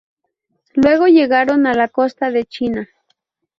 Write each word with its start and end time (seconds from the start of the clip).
Luego 0.73 1.05
llegaron 1.05 1.67
a 1.67 1.75
la 1.75 1.87
costa 1.87 2.31
de 2.31 2.45
China. 2.45 2.89